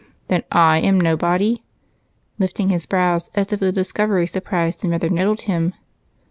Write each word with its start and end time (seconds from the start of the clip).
"Then 0.29 0.41
I 0.51 0.79
am 0.79 0.99
nobody?" 0.99 1.47
he 1.49 1.55
said, 1.57 1.61
lifting 2.39 2.69
his 2.69 2.87
brows 2.87 3.29
as 3.35 3.53
if 3.53 3.59
the 3.59 3.71
discovery 3.71 4.25
surprised 4.25 4.83
and 4.83 4.89
rather 4.91 5.09
nettled 5.09 5.41
him. 5.41 5.75